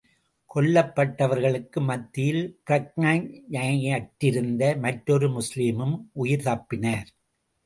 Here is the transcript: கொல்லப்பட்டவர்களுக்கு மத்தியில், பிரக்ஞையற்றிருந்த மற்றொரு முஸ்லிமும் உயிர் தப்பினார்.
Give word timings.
கொல்லப்பட்டவர்களுக்கு 0.55 1.81
மத்தியில், 1.81 2.59
பிரக்ஞையற்றிருந்த 2.69 4.79
மற்றொரு 4.79 5.29
முஸ்லிமும் 5.29 6.05
உயிர் 6.11 6.45
தப்பினார். 6.45 7.07